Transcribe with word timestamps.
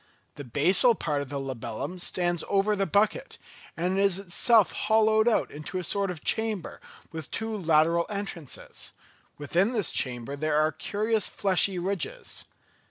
The 0.33 0.43
basal 0.43 0.95
part 0.95 1.21
of 1.21 1.29
the 1.29 1.39
labellum 1.39 1.99
stands 1.99 2.43
over 2.49 2.75
the 2.75 2.87
bucket, 2.87 3.37
and 3.77 3.99
is 3.99 4.17
itself 4.17 4.71
hollowed 4.71 5.27
out 5.27 5.51
into 5.51 5.77
a 5.77 5.83
sort 5.83 6.09
of 6.09 6.23
chamber 6.23 6.81
with 7.11 7.29
two 7.29 7.55
lateral 7.55 8.07
entrances; 8.09 8.93
within 9.37 9.73
this 9.73 9.91
chamber 9.91 10.35
there 10.35 10.57
are 10.57 10.71
curious 10.71 11.27
fleshy 11.27 11.77
ridges. 11.77 12.45